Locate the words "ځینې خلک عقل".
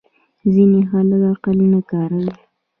0.53-1.57